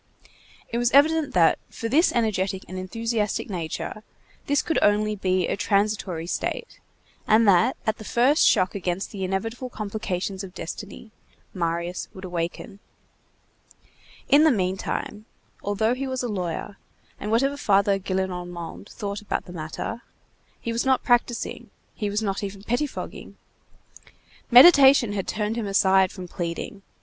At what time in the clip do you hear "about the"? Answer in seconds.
19.21-19.53